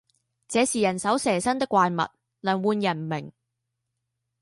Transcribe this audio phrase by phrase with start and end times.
[0.47, 1.99] 这是人首蛇身的怪物，
[2.41, 3.31] 能唤人名